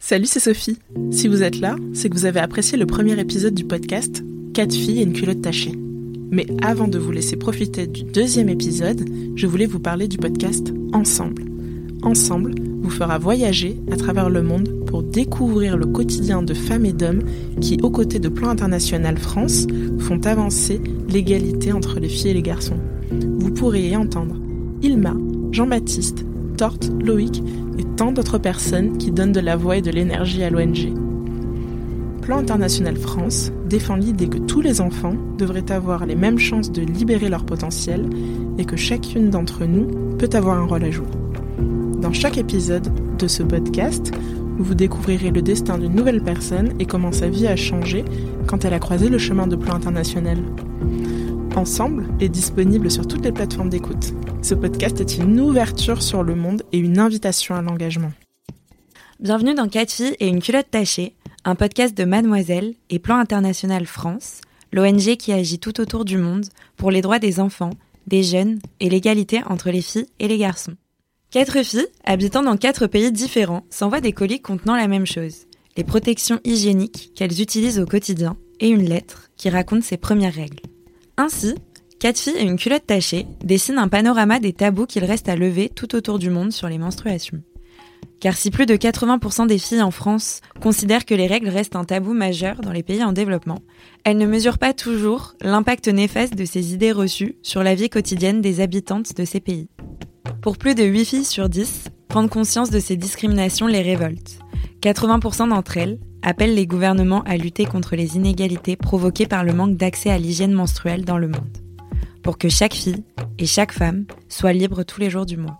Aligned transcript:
Salut, 0.00 0.26
c'est 0.26 0.40
Sophie. 0.40 0.78
Si 1.10 1.26
vous 1.26 1.42
êtes 1.42 1.58
là, 1.58 1.74
c'est 1.92 2.08
que 2.08 2.14
vous 2.14 2.24
avez 2.24 2.40
apprécié 2.40 2.78
le 2.78 2.86
premier 2.86 3.18
épisode 3.18 3.54
du 3.54 3.64
podcast 3.64 4.24
4 4.54 4.72
filles 4.72 5.00
et 5.00 5.02
une 5.02 5.12
culotte 5.12 5.42
tachée. 5.42 5.74
Mais 6.30 6.46
avant 6.62 6.86
de 6.86 6.98
vous 6.98 7.10
laisser 7.10 7.36
profiter 7.36 7.86
du 7.86 8.04
deuxième 8.04 8.48
épisode, 8.48 9.04
je 9.34 9.46
voulais 9.46 9.66
vous 9.66 9.80
parler 9.80 10.06
du 10.06 10.16
podcast 10.16 10.72
Ensemble. 10.92 11.44
Ensemble 12.02 12.54
vous 12.80 12.90
fera 12.90 13.18
voyager 13.18 13.76
à 13.90 13.96
travers 13.96 14.30
le 14.30 14.40
monde 14.40 14.84
pour 14.86 15.02
découvrir 15.02 15.76
le 15.76 15.86
quotidien 15.86 16.42
de 16.42 16.54
femmes 16.54 16.86
et 16.86 16.92
d'hommes 16.92 17.24
qui, 17.60 17.78
aux 17.82 17.90
côtés 17.90 18.20
de 18.20 18.28
Plan 18.28 18.50
International 18.50 19.18
France, 19.18 19.66
font 19.98 20.20
avancer 20.24 20.80
l'égalité 21.08 21.72
entre 21.72 21.98
les 21.98 22.08
filles 22.08 22.30
et 22.30 22.34
les 22.34 22.42
garçons. 22.42 22.78
Vous 23.10 23.50
pourrez 23.50 23.88
y 23.88 23.96
entendre 23.96 24.36
Ilma, 24.80 25.14
Jean-Baptiste, 25.50 26.24
Torte, 26.58 26.90
Loïc 27.00 27.40
et 27.78 27.84
tant 27.96 28.10
d'autres 28.10 28.38
personnes 28.38 28.98
qui 28.98 29.12
donnent 29.12 29.32
de 29.32 29.38
la 29.38 29.56
voix 29.56 29.76
et 29.76 29.82
de 29.82 29.92
l'énergie 29.92 30.42
à 30.42 30.50
l'ONG. 30.50 30.92
Plan 32.20 32.38
International 32.38 32.96
France 32.96 33.52
défend 33.66 33.94
l'idée 33.94 34.28
que 34.28 34.38
tous 34.38 34.60
les 34.60 34.80
enfants 34.80 35.14
devraient 35.38 35.70
avoir 35.70 36.04
les 36.04 36.16
mêmes 36.16 36.38
chances 36.38 36.72
de 36.72 36.82
libérer 36.82 37.28
leur 37.28 37.46
potentiel 37.46 38.10
et 38.58 38.64
que 38.64 38.76
chacune 38.76 39.30
d'entre 39.30 39.66
nous 39.66 39.86
peut 40.18 40.28
avoir 40.32 40.58
un 40.58 40.66
rôle 40.66 40.82
à 40.82 40.90
jouer. 40.90 41.06
Dans 42.02 42.12
chaque 42.12 42.38
épisode 42.38 42.88
de 43.18 43.28
ce 43.28 43.44
podcast, 43.44 44.10
vous 44.58 44.74
découvrirez 44.74 45.30
le 45.30 45.42
destin 45.42 45.78
d'une 45.78 45.94
nouvelle 45.94 46.22
personne 46.22 46.72
et 46.80 46.86
comment 46.86 47.12
sa 47.12 47.28
vie 47.28 47.46
a 47.46 47.54
changé 47.54 48.04
quand 48.48 48.64
elle 48.64 48.74
a 48.74 48.80
croisé 48.80 49.08
le 49.08 49.18
chemin 49.18 49.46
de 49.46 49.54
Plan 49.54 49.74
International. 49.76 50.38
Ensemble 51.58 52.06
est 52.20 52.28
disponible 52.28 52.88
sur 52.88 53.08
toutes 53.08 53.24
les 53.24 53.32
plateformes 53.32 53.68
d'écoute. 53.68 54.14
Ce 54.42 54.54
podcast 54.54 55.00
est 55.00 55.18
une 55.18 55.40
ouverture 55.40 56.02
sur 56.02 56.22
le 56.22 56.36
monde 56.36 56.62
et 56.70 56.78
une 56.78 57.00
invitation 57.00 57.56
à 57.56 57.62
l'engagement. 57.62 58.12
Bienvenue 59.18 59.54
dans 59.54 59.68
4 59.68 59.90
filles 59.90 60.16
et 60.20 60.28
une 60.28 60.40
culotte 60.40 60.70
tachée, 60.70 61.16
un 61.44 61.56
podcast 61.56 61.98
de 61.98 62.04
Mademoiselle 62.04 62.74
et 62.90 63.00
Plan 63.00 63.16
International 63.16 63.86
France, 63.86 64.40
l'ONG 64.72 65.16
qui 65.16 65.32
agit 65.32 65.58
tout 65.58 65.80
autour 65.80 66.04
du 66.04 66.16
monde 66.16 66.46
pour 66.76 66.92
les 66.92 67.00
droits 67.00 67.18
des 67.18 67.40
enfants, 67.40 67.72
des 68.06 68.22
jeunes 68.22 68.60
et 68.78 68.88
l'égalité 68.88 69.40
entre 69.48 69.70
les 69.70 69.82
filles 69.82 70.06
et 70.20 70.28
les 70.28 70.38
garçons. 70.38 70.76
Quatre 71.32 71.64
filles, 71.64 71.88
habitant 72.04 72.44
dans 72.44 72.56
quatre 72.56 72.86
pays 72.86 73.10
différents, 73.10 73.64
s'envoient 73.68 74.00
des 74.00 74.12
colis 74.12 74.40
contenant 74.40 74.76
la 74.76 74.86
même 74.86 75.06
chose, 75.06 75.46
les 75.76 75.82
protections 75.82 76.38
hygiéniques 76.44 77.10
qu'elles 77.16 77.42
utilisent 77.42 77.80
au 77.80 77.86
quotidien 77.86 78.36
et 78.60 78.68
une 78.68 78.88
lettre 78.88 79.28
qui 79.36 79.50
raconte 79.50 79.82
ses 79.82 79.96
premières 79.96 80.34
règles. 80.34 80.62
Ainsi, 81.20 81.56
quatre 81.98 82.20
filles 82.20 82.36
et 82.38 82.44
une 82.44 82.56
culotte 82.56 82.86
tachée 82.86 83.26
dessinent 83.42 83.78
un 83.78 83.88
panorama 83.88 84.38
des 84.38 84.52
tabous 84.52 84.86
qu'il 84.86 85.04
reste 85.04 85.28
à 85.28 85.34
lever 85.34 85.68
tout 85.68 85.96
autour 85.96 86.20
du 86.20 86.30
monde 86.30 86.52
sur 86.52 86.68
les 86.68 86.78
menstruations. 86.78 87.42
Car 88.20 88.36
si 88.36 88.52
plus 88.52 88.66
de 88.66 88.76
80% 88.76 89.48
des 89.48 89.58
filles 89.58 89.82
en 89.82 89.90
France 89.90 90.42
considèrent 90.60 91.04
que 91.04 91.16
les 91.16 91.26
règles 91.26 91.48
restent 91.48 91.74
un 91.74 91.82
tabou 91.82 92.14
majeur 92.14 92.60
dans 92.60 92.70
les 92.70 92.84
pays 92.84 93.02
en 93.02 93.10
développement, 93.10 93.58
elles 94.04 94.16
ne 94.16 94.26
mesurent 94.26 94.58
pas 94.58 94.74
toujours 94.74 95.34
l'impact 95.40 95.88
néfaste 95.88 96.36
de 96.36 96.44
ces 96.44 96.72
idées 96.72 96.92
reçues 96.92 97.34
sur 97.42 97.64
la 97.64 97.74
vie 97.74 97.90
quotidienne 97.90 98.40
des 98.40 98.60
habitantes 98.60 99.16
de 99.16 99.24
ces 99.24 99.40
pays. 99.40 99.68
Pour 100.40 100.56
plus 100.56 100.76
de 100.76 100.84
8 100.84 101.04
filles 101.04 101.24
sur 101.24 101.48
10, 101.48 101.86
prendre 102.06 102.30
conscience 102.30 102.70
de 102.70 102.78
ces 102.78 102.96
discriminations 102.96 103.66
les 103.66 103.82
révolte. 103.82 104.38
80% 104.82 105.48
d'entre 105.48 105.76
elles 105.76 105.98
appellent 106.22 106.54
les 106.54 106.66
gouvernements 106.66 107.22
à 107.22 107.36
lutter 107.36 107.64
contre 107.64 107.96
les 107.96 108.16
inégalités 108.16 108.76
provoquées 108.76 109.26
par 109.26 109.42
le 109.42 109.52
manque 109.52 109.76
d'accès 109.76 110.10
à 110.10 110.18
l'hygiène 110.18 110.52
menstruelle 110.52 111.04
dans 111.04 111.18
le 111.18 111.28
monde, 111.28 111.58
pour 112.22 112.38
que 112.38 112.48
chaque 112.48 112.74
fille 112.74 113.04
et 113.38 113.46
chaque 113.46 113.72
femme 113.72 114.04
soient 114.28 114.52
libres 114.52 114.84
tous 114.84 115.00
les 115.00 115.10
jours 115.10 115.26
du 115.26 115.36
mois. 115.36 115.58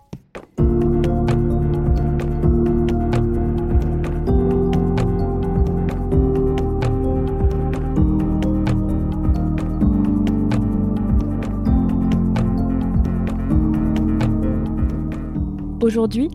Aujourd'hui, 15.81 16.29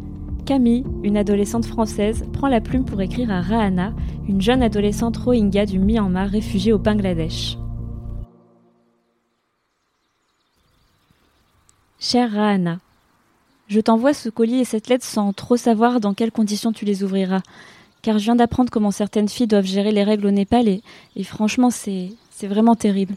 Camille, 0.45 0.85
une 1.03 1.17
adolescente 1.17 1.65
française, 1.65 2.27
prend 2.35 2.49
la 2.49 2.61
plume 2.61 2.85
pour 2.85 3.01
écrire 3.01 3.31
à 3.31 3.41
Rahana, 3.41 3.95
une 4.29 4.43
jeune 4.43 4.63
adolescente 4.63 5.17
rohingya 5.17 5.65
du 5.65 5.79
Myanmar 5.79 6.29
réfugiée 6.29 6.73
au 6.73 6.79
Bangladesh. 6.79 7.57
Chère 11.99 12.33
Rahana, 12.33 12.79
je 13.69 13.81
t'envoie 13.81 14.13
ce 14.13 14.29
colis 14.29 14.61
et 14.61 14.65
cette 14.67 14.89
lettre 14.89 15.07
sans 15.07 15.33
trop 15.33 15.57
savoir 15.57 15.99
dans 15.99 16.13
quelles 16.13 16.33
conditions 16.33 16.73
tu 16.73 16.85
les 16.85 17.03
ouvriras, 17.03 17.41
car 18.03 18.19
je 18.19 18.25
viens 18.25 18.37
d'apprendre 18.37 18.71
comment 18.71 18.91
certaines 18.91 19.31
filles 19.31 19.47
doivent 19.47 19.65
gérer 19.65 19.93
les 19.93 20.05
règles 20.05 20.27
au 20.27 20.31
Népal 20.31 20.69
et, 20.69 20.83
et 21.17 21.25
franchement 21.25 21.71
c'est 21.71 22.11
vraiment 22.43 22.75
terrible. 22.75 23.15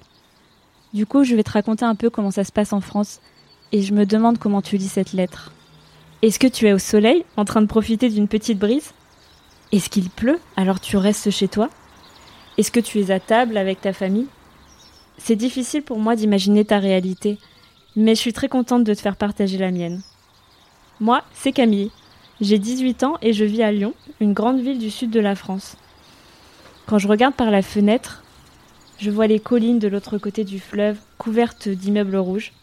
Du 0.94 1.06
coup, 1.06 1.26
je 1.26 1.36
vais 1.36 1.44
te 1.44 1.52
raconter 1.52 1.84
un 1.84 1.96
peu 1.96 2.10
comment 2.10 2.32
ça 2.32 2.46
se 2.46 2.54
passe 2.54 2.72
en 2.72 2.80
France 2.80 3.20
et 3.74 3.82
je 3.82 3.94
me 3.94 4.06
demande 4.06 4.38
comment 4.38 4.62
tu 4.62 4.78
lis 4.78 4.88
cette 4.88 5.12
lettre. 5.12 5.52
Est-ce 6.24 6.40
que 6.40 6.48
tu 6.48 6.68
es 6.68 6.74
au 6.74 6.80
soleil, 6.80 7.26
en 7.36 7.46
train 7.46 7.62
de 7.62 7.68
profiter 7.68 8.10
d'une 8.10 8.28
petite 8.28 8.58
brise? 8.58 8.92
Est-ce 9.72 9.88
qu'il 9.88 10.10
pleut, 10.10 10.40
alors 10.56 10.80
tu 10.80 10.98
restes 10.98 11.30
chez 11.30 11.48
toi? 11.48 11.70
Est-ce 12.58 12.72
que 12.72 12.80
tu 12.80 13.00
es 13.00 13.12
à 13.12 13.20
table 13.20 13.56
avec 13.56 13.82
ta 13.82 13.94
famille? 13.94 14.26
C'est 15.20 15.36
difficile 15.36 15.84
pour 15.84 16.00
moi 16.00 16.16
d'imaginer 16.16 16.66
ta 16.66 16.80
réalité, 16.80 17.38
mais 17.96 18.16
je 18.16 18.20
suis 18.20 18.34
très 18.34 18.50
contente 18.50 18.84
de 18.84 18.96
te 18.96 19.00
faire 19.00 19.16
partager 19.16 19.60
la 19.60 19.70
mienne. 19.70 20.02
Moi, 21.00 21.22
c'est 21.36 21.52
Camille. 21.52 21.92
J'ai 22.42 22.58
18 22.58 23.04
ans 23.04 23.18
et 23.22 23.32
je 23.32 23.46
vis 23.46 23.62
à 23.62 23.72
Lyon, 23.72 23.94
une 24.20 24.34
grande 24.34 24.60
ville 24.60 24.80
du 24.80 24.90
sud 24.90 25.12
de 25.12 25.20
la 25.20 25.36
France. 25.36 25.78
Quand 26.88 26.98
je 26.98 27.08
regarde 27.08 27.36
par 27.36 27.52
la 27.52 27.62
fenêtre, 27.62 28.24
je 28.98 29.12
vois 29.12 29.28
les 29.28 29.40
collines 29.40 29.78
de 29.78 29.88
l'autre 29.88 30.18
côté 30.18 30.44
du 30.44 30.60
fleuve 30.60 30.98
couvertes 31.20 31.70
d'immeubles 31.70 32.18
rouges. 32.18 32.54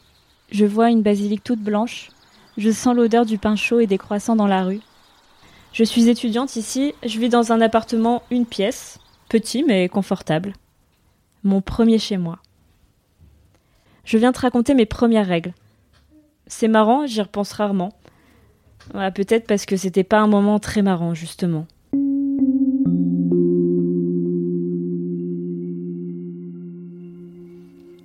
Je 0.51 0.65
vois 0.65 0.91
une 0.91 1.03
basilique 1.03 1.45
toute 1.45 1.61
blanche, 1.61 2.11
je 2.57 2.71
sens 2.71 2.95
l'odeur 2.95 3.27
du 3.27 3.39
pain 3.39 3.57
chaud 3.57 3.81
et 3.81 3.87
des 3.87 3.99
croissants 3.99 4.37
dans 4.37 4.47
la 4.47 4.65
rue. 4.65 4.81
Je 5.73 5.85
suis 5.85 6.09
étudiante 6.09 6.57
ici, 6.57 6.95
je 7.05 7.19
vis 7.19 7.29
dans 7.29 7.53
un 7.53 7.61
appartement 7.61 8.23
une 8.31 8.47
pièce, 8.47 8.99
petit 9.29 9.65
mais 9.65 9.89
confortable. 9.89 10.53
Mon 11.43 11.61
premier 11.61 11.99
chez 11.99 12.17
moi. 12.17 12.39
Je 14.05 14.19
viens 14.19 14.33
te 14.33 14.41
raconter 14.41 14.75
mes 14.75 14.87
premières 14.87 15.27
règles. 15.27 15.55
C'est 16.47 16.69
marrant, 16.69 17.07
j'y 17.07 17.21
repense 17.23 17.53
rarement. 17.53 17.93
Peut-être 18.93 19.47
parce 19.47 19.65
que 19.65 19.77
c'était 19.77 20.05
pas 20.05 20.21
un 20.21 20.27
moment 20.27 20.59
très 20.59 20.83
marrant, 20.83 21.15
justement. 21.15 21.67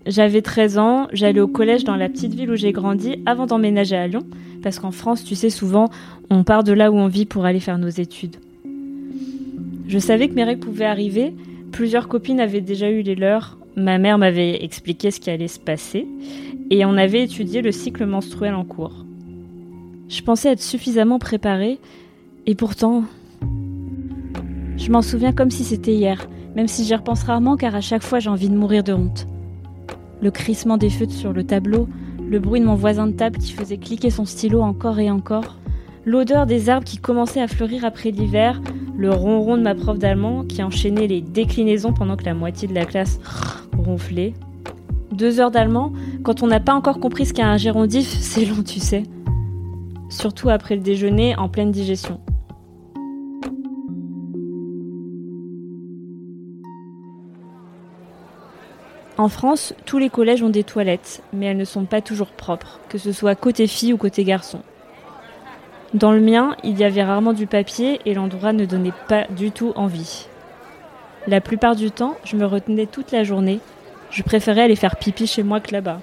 J'avais 0.06 0.42
13 0.42 0.78
ans, 0.78 1.08
j'allais 1.12 1.42
au 1.42 1.48
collège 1.48 1.84
dans 1.84 1.98
la 1.98 2.08
petite 2.08 2.34
ville 2.34 2.52
où 2.52 2.56
j'ai 2.56 2.72
grandi 2.72 3.18
avant 3.26 3.48
d'emménager 3.48 3.98
à 3.98 4.08
Lyon, 4.08 4.24
parce 4.64 4.80
qu'en 4.80 4.92
France, 4.92 5.24
tu 5.26 5.36
sais, 5.36 5.50
souvent, 5.50 5.90
on 6.30 6.44
part 6.44 6.64
de 6.64 6.72
là 6.72 6.90
où 6.90 6.96
on 6.96 7.08
vit 7.08 7.26
pour 7.26 7.46
aller 7.46 7.60
faire 7.60 7.78
nos 7.78 7.90
études. 7.90 8.38
Je 9.88 10.00
savais 10.00 10.30
que 10.30 10.36
mes 10.36 10.46
règles 10.46 10.62
pouvaient 10.62 10.86
arriver, 10.86 11.34
plusieurs 11.72 12.08
copines 12.08 12.40
avaient 12.40 12.62
déjà 12.62 12.90
eu 12.90 13.02
les 13.02 13.16
leurs, 13.16 13.58
ma 13.76 13.98
mère 13.98 14.18
m'avait 14.18 14.64
expliqué 14.64 15.12
ce 15.12 15.20
qui 15.20 15.30
allait 15.30 15.50
se 15.50 15.60
passer, 15.60 16.08
et 16.70 16.86
on 16.86 16.96
avait 16.96 17.24
étudié 17.24 17.62
le 17.62 17.72
cycle 17.72 18.06
menstruel 18.06 18.56
en 18.56 18.64
cours. 18.64 19.06
Je 20.08 20.22
pensais 20.22 20.50
être 20.50 20.62
suffisamment 20.62 21.20
préparée, 21.20 21.78
et 22.46 22.56
pourtant... 22.56 23.04
Je 24.78 24.92
m'en 24.92 25.02
souviens 25.02 25.34
comme 25.34 25.52
si 25.52 25.66
c'était 25.66 25.94
hier, 25.94 26.30
même 26.56 26.70
si 26.70 26.86
j'y 26.86 26.96
repense 26.96 27.24
rarement 27.24 27.58
car 27.58 27.76
à 27.76 27.82
chaque 27.82 28.02
fois 28.02 28.20
j'ai 28.20 28.30
envie 28.30 28.48
de 28.48 28.56
mourir 28.56 28.82
de 28.82 28.94
honte 28.94 29.28
le 30.22 30.32
crissement 30.32 30.78
des 30.78 30.90
feutres 30.90 31.14
sur 31.14 31.34
le 31.34 31.44
tableau, 31.44 31.88
le 32.30 32.40
bruit 32.40 32.60
de 32.60 32.66
mon 32.66 32.76
voisin 32.76 33.08
de 33.08 33.14
table 33.14 33.38
qui 33.38 33.54
faisait 33.54 33.78
cliquer 33.78 34.10
son 34.10 34.26
stylo 34.26 34.62
encore 34.62 35.00
et 35.00 35.10
encore, 35.10 35.58
l'odeur 36.06 36.46
des 36.46 36.70
arbres 36.70 36.86
qui 36.86 36.98
commençaient 36.98 37.42
à 37.42 37.48
fleurir 37.48 37.86
après 37.86 38.12
l'hiver, 38.12 38.62
le 38.98 39.12
ronron 39.12 39.58
de 39.58 39.64
ma 39.64 39.76
prof 39.76 39.98
d'allemand 39.98 40.44
qui 40.44 40.62
enchaînait 40.62 41.08
les 41.08 41.22
déclinaisons 41.22 41.94
pendant 41.94 42.18
que 42.18 42.26
la 42.26 42.34
moitié 42.34 42.68
de 42.68 42.74
la 42.74 42.86
classe 42.86 43.20
ronflait. 43.78 44.34
Deux 45.12 45.40
heures 45.40 45.52
d'allemand, 45.52 45.94
quand 46.24 46.44
on 46.44 46.48
n'a 46.48 46.60
pas 46.60 46.74
encore 46.74 47.00
compris 47.00 47.26
ce 47.26 47.34
qu'est 47.34 47.42
un 47.42 47.58
gérondif, 47.58 48.08
c'est 48.08 48.46
long, 48.46 48.62
tu 48.64 48.80
sais. 48.80 49.04
surtout 50.10 50.50
après 50.50 50.76
le 50.76 50.82
déjeuner 50.82 51.36
en 51.38 51.50
pleine 51.50 51.72
digestion. 51.72 52.20
En 59.20 59.28
France, 59.28 59.74
tous 59.86 59.98
les 59.98 60.10
collèges 60.10 60.44
ont 60.44 60.50
des 60.50 60.64
toilettes, 60.64 61.22
mais 61.34 61.48
elles 61.48 61.58
ne 61.58 61.66
sont 61.66 61.84
pas 61.84 62.00
toujours 62.00 62.30
propres, 62.30 62.80
que 62.88 62.98
ce 62.98 63.12
soit 63.12 63.36
côté 63.36 63.68
filles 63.68 63.92
ou 63.92 63.98
côté 63.98 64.24
garçons. 64.24 64.62
Dans 65.94 66.14
le 66.14 66.22
mien, 66.22 66.56
il 66.64 66.80
y 66.80 66.86
avait 66.86 67.04
rarement 67.04 67.34
du 67.34 67.46
papier 67.46 68.00
et 68.06 68.14
l'endroit 68.14 68.54
ne 68.54 68.64
donnait 68.64 68.94
pas 69.10 69.26
du 69.30 69.52
tout 69.52 69.74
envie. 69.76 70.28
La 71.28 71.42
plupart 71.42 71.76
du 71.76 71.92
temps, 71.92 72.16
je 72.24 72.38
me 72.38 72.46
retenais 72.46 72.86
toute 72.86 73.12
la 73.12 73.26
journée. 73.26 73.60
Je 74.10 74.24
préférais 74.24 74.62
aller 74.62 74.78
faire 74.78 74.96
pipi 74.96 75.28
chez 75.28 75.44
moi 75.44 75.60
que 75.60 75.74
là-bas. 75.74 76.00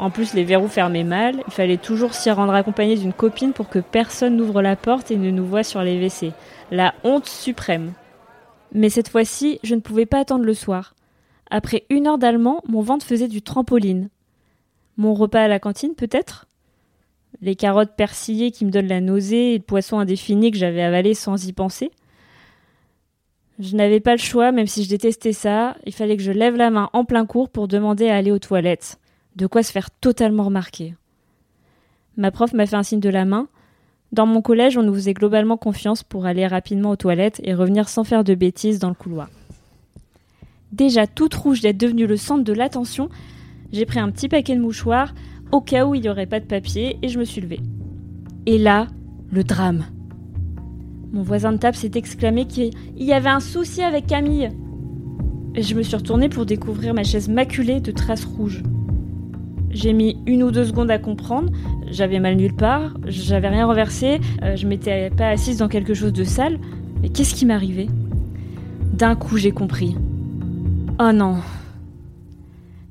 En 0.00 0.10
plus, 0.10 0.34
les 0.34 0.42
verrous 0.42 0.66
fermaient 0.66 1.04
mal, 1.04 1.36
il 1.46 1.52
fallait 1.52 1.76
toujours 1.76 2.14
s'y 2.14 2.32
rendre 2.32 2.54
accompagné 2.54 2.96
d'une 2.96 3.12
copine 3.12 3.52
pour 3.52 3.68
que 3.68 3.78
personne 3.78 4.36
n'ouvre 4.36 4.60
la 4.60 4.74
porte 4.74 5.12
et 5.12 5.16
ne 5.16 5.30
nous 5.30 5.46
voie 5.46 5.62
sur 5.62 5.82
les 5.84 6.04
WC. 6.04 6.32
La 6.72 6.94
honte 7.04 7.28
suprême. 7.28 7.92
Mais 8.72 8.88
cette 8.88 9.08
fois-ci, 9.08 9.60
je 9.62 9.76
ne 9.76 9.80
pouvais 9.80 10.04
pas 10.04 10.18
attendre 10.18 10.44
le 10.44 10.54
soir. 10.54 10.94
Après 11.50 11.84
une 11.90 12.06
heure 12.06 12.18
d'allemand, 12.18 12.62
mon 12.68 12.80
ventre 12.80 13.06
faisait 13.06 13.28
du 13.28 13.42
trampoline. 13.42 14.08
Mon 14.96 15.14
repas 15.14 15.42
à 15.42 15.48
la 15.48 15.58
cantine, 15.58 15.94
peut-être? 15.94 16.46
Les 17.40 17.56
carottes 17.56 17.96
persillées 17.96 18.50
qui 18.50 18.64
me 18.64 18.70
donnent 18.70 18.88
la 18.88 19.00
nausée 19.00 19.54
et 19.54 19.58
le 19.58 19.64
poisson 19.64 19.98
indéfini 19.98 20.50
que 20.50 20.56
j'avais 20.56 20.82
avalé 20.82 21.14
sans 21.14 21.46
y 21.46 21.52
penser? 21.52 21.90
Je 23.58 23.76
n'avais 23.76 24.00
pas 24.00 24.12
le 24.12 24.18
choix, 24.18 24.50
même 24.50 24.66
si 24.66 24.82
je 24.82 24.88
détestais 24.88 25.32
ça, 25.32 25.76
il 25.86 25.92
fallait 25.92 26.16
que 26.16 26.22
je 26.22 26.32
lève 26.32 26.56
la 26.56 26.70
main 26.70 26.90
en 26.92 27.04
plein 27.04 27.26
cours 27.26 27.50
pour 27.50 27.68
demander 27.68 28.08
à 28.08 28.16
aller 28.16 28.32
aux 28.32 28.38
toilettes. 28.38 28.98
De 29.36 29.46
quoi 29.46 29.62
se 29.62 29.72
faire 29.72 29.90
totalement 29.90 30.44
remarquer. 30.44 30.94
Ma 32.16 32.30
prof 32.30 32.52
m'a 32.52 32.66
fait 32.66 32.76
un 32.76 32.82
signe 32.82 33.00
de 33.00 33.08
la 33.08 33.24
main. 33.24 33.48
Dans 34.12 34.26
mon 34.26 34.42
collège, 34.42 34.78
on 34.78 34.82
nous 34.82 34.94
faisait 34.94 35.14
globalement 35.14 35.56
confiance 35.56 36.02
pour 36.02 36.26
aller 36.26 36.46
rapidement 36.46 36.90
aux 36.90 36.96
toilettes 36.96 37.40
et 37.44 37.54
revenir 37.54 37.88
sans 37.88 38.04
faire 38.04 38.24
de 38.24 38.34
bêtises 38.34 38.78
dans 38.78 38.88
le 38.88 38.94
couloir 38.94 39.28
déjà 40.74 41.06
toute 41.06 41.34
rouge 41.34 41.60
d'être 41.60 41.78
devenue 41.78 42.06
le 42.06 42.16
centre 42.16 42.44
de 42.44 42.52
l'attention, 42.52 43.08
j'ai 43.72 43.86
pris 43.86 43.98
un 43.98 44.10
petit 44.10 44.28
paquet 44.28 44.54
de 44.54 44.60
mouchoirs 44.60 45.14
au 45.52 45.60
cas 45.60 45.86
où 45.86 45.94
il 45.94 46.02
n'y 46.02 46.08
aurait 46.08 46.26
pas 46.26 46.40
de 46.40 46.46
papier 46.46 46.98
et 47.02 47.08
je 47.08 47.18
me 47.18 47.24
suis 47.24 47.40
levée. 47.40 47.60
Et 48.46 48.58
là, 48.58 48.88
le 49.30 49.44
drame. 49.44 49.84
Mon 51.12 51.22
voisin 51.22 51.52
de 51.52 51.58
table 51.58 51.76
s'est 51.76 51.92
exclamé 51.94 52.46
qu'il 52.46 52.72
y 52.96 53.12
avait 53.12 53.28
un 53.28 53.40
souci 53.40 53.82
avec 53.82 54.06
Camille. 54.06 54.50
Et 55.54 55.62
je 55.62 55.74
me 55.74 55.82
suis 55.82 55.94
retournée 55.94 56.28
pour 56.28 56.44
découvrir 56.44 56.94
ma 56.94 57.04
chaise 57.04 57.28
maculée 57.28 57.80
de 57.80 57.92
traces 57.92 58.24
rouges. 58.24 58.62
J'ai 59.70 59.92
mis 59.92 60.16
une 60.26 60.42
ou 60.42 60.50
deux 60.50 60.64
secondes 60.64 60.90
à 60.90 60.98
comprendre. 60.98 61.52
J'avais 61.90 62.18
mal 62.18 62.36
nulle 62.36 62.54
part, 62.54 62.96
j'avais 63.06 63.48
rien 63.48 63.66
renversé, 63.66 64.20
euh, 64.42 64.56
je 64.56 64.66
m'étais 64.66 65.10
pas 65.10 65.28
assise 65.28 65.58
dans 65.58 65.68
quelque 65.68 65.94
chose 65.94 66.12
de 66.12 66.24
sale. 66.24 66.58
Mais 67.02 67.08
qu'est-ce 67.08 67.34
qui 67.34 67.46
m'arrivait 67.46 67.88
D'un 68.92 69.14
coup, 69.14 69.36
j'ai 69.36 69.52
compris. 69.52 69.96
Oh 71.00 71.10
non. 71.10 71.38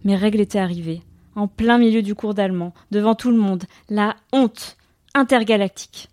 Mes 0.03 0.17
règles 0.17 0.41
étaient 0.41 0.59
arrivées, 0.59 1.01
en 1.35 1.47
plein 1.47 1.77
milieu 1.77 2.01
du 2.01 2.15
cours 2.15 2.33
d'allemand, 2.33 2.73
devant 2.91 3.15
tout 3.15 3.31
le 3.31 3.38
monde, 3.38 3.63
la 3.89 4.17
honte 4.33 4.75
intergalactique. 5.15 6.09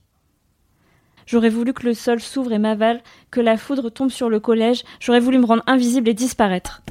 J'aurais 1.26 1.48
voulu 1.48 1.72
que 1.72 1.86
le 1.86 1.94
sol 1.94 2.20
s'ouvre 2.20 2.52
et 2.52 2.58
m'avale, 2.58 3.00
que 3.32 3.40
la 3.40 3.56
foudre 3.56 3.90
tombe 3.90 4.10
sur 4.10 4.30
le 4.30 4.38
collège, 4.38 4.84
j'aurais 5.00 5.18
voulu 5.18 5.38
me 5.38 5.46
rendre 5.46 5.64
invisible 5.66 6.08
et 6.08 6.14
disparaître. 6.14 6.82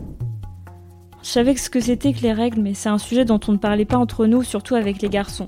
Je 1.24 1.30
savais 1.30 1.56
ce 1.56 1.70
que 1.70 1.80
c'était 1.80 2.12
que 2.12 2.22
les 2.22 2.34
règles, 2.34 2.62
mais 2.62 2.74
c'est 2.74 2.90
un 2.90 2.98
sujet 2.98 3.24
dont 3.24 3.40
on 3.48 3.54
ne 3.54 3.58
parlait 3.58 3.86
pas 3.86 3.98
entre 3.98 4.26
nous, 4.26 4.44
surtout 4.44 4.76
avec 4.76 5.02
les 5.02 5.10
garçons. 5.10 5.48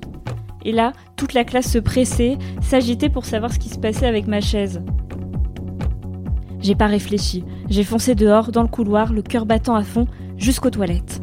Et 0.64 0.72
là, 0.72 0.94
toute 1.18 1.34
la 1.34 1.44
classe 1.44 1.70
se 1.70 1.78
pressait, 1.78 2.38
s'agitait 2.62 3.10
pour 3.10 3.26
savoir 3.26 3.52
ce 3.52 3.60
qui 3.60 3.68
se 3.68 3.80
passait 3.80 4.08
avec 4.08 4.28
ma 4.28 4.40
chaise. 4.40 4.82
J'ai 6.62 6.76
pas 6.76 6.88
réfléchi. 6.88 7.44
J'ai 7.70 7.84
foncé 7.84 8.16
dehors, 8.16 8.52
dans 8.52 8.62
le 8.62 8.68
couloir, 8.68 9.14
le 9.14 9.22
cœur 9.22 9.46
battant 9.46 9.76
à 9.76 9.84
fond, 9.84 10.08
jusqu'aux 10.38 10.70
toilettes. 10.70 11.22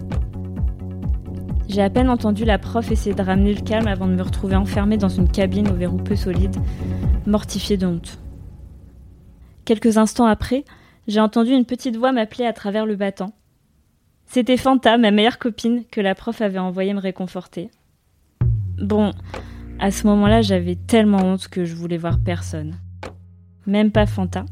J'ai 1.69 1.83
à 1.83 1.91
peine 1.91 2.09
entendu 2.09 2.45
la 2.45 2.59
prof 2.59 2.91
essayer 2.91 3.15
de 3.15 3.23
ramener 3.23 3.55
le 3.55 3.61
calme 3.61 3.87
avant 3.87 4.07
de 4.07 4.15
me 4.15 4.23
retrouver 4.23 4.57
enfermée 4.57 4.97
dans 4.97 5.09
une 5.09 5.29
cabine 5.29 5.69
au 5.69 5.75
verrou 5.75 5.99
peu 5.99 6.17
solide, 6.17 6.57
mortifiée 7.27 7.77
de 7.77 7.87
honte. 7.87 8.19
Quelques 9.65 9.99
instants 9.99 10.27
après, 10.27 10.65
j'ai 11.07 11.21
entendu 11.21 11.53
une 11.53 11.67
petite 11.67 11.97
voix 11.97 12.11
m'appeler 12.11 12.47
à 12.47 12.53
travers 12.53 12.87
le 12.87 12.97
battant. 12.97 13.33
C'était 14.27 14.57
Fanta, 14.57 14.99
ma 14.99 15.11
meilleure 15.11 15.39
copine, 15.39 15.85
que 15.91 16.01
la 16.01 16.15
prof 16.15 16.41
avait 16.41 16.59
envoyé 16.59 16.95
me 16.95 17.01
réconforter. 17.01 17.71
Bon, 18.79 19.13
à 19.79 19.91
ce 19.91 20.07
moment-là, 20.07 20.43
j'avais 20.43 20.75
tellement 20.75 21.23
honte 21.23 21.49
que 21.49 21.65
je 21.65 21.75
voulais 21.75 21.97
voir 21.97 22.19
personne. 22.19 22.77
Même 23.67 23.93
pas 23.93 24.07
Fanta. 24.07 24.45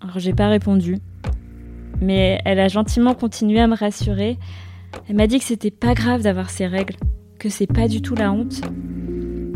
Alors 0.00 0.18
j'ai 0.18 0.32
pas 0.32 0.48
répondu. 0.48 0.98
Mais 2.00 2.40
elle 2.44 2.60
a 2.60 2.68
gentiment 2.68 3.14
continué 3.14 3.60
à 3.60 3.66
me 3.66 3.76
rassurer. 3.76 4.38
Elle 5.08 5.16
m'a 5.16 5.26
dit 5.26 5.38
que 5.38 5.44
c'était 5.44 5.70
pas 5.70 5.94
grave 5.94 6.22
d'avoir 6.22 6.50
ces 6.50 6.66
règles, 6.66 6.96
que 7.38 7.48
c'est 7.48 7.66
pas 7.66 7.88
du 7.88 8.00
tout 8.00 8.14
la 8.14 8.32
honte. 8.32 8.62